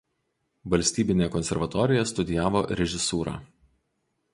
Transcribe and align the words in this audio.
Valstybinėje 0.73 1.29
konservatorijoje 1.37 2.09
studijavo 2.13 2.67
režisūrą. 2.83 3.41